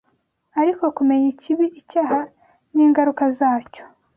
[0.61, 2.19] ariko kumenya ikibi, icyaha
[2.75, 3.83] n’ingaruka zacyo